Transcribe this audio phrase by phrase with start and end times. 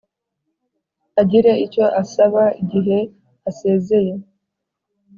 [1.21, 2.99] agire icyo asaba igihe
[3.49, 4.13] asezeye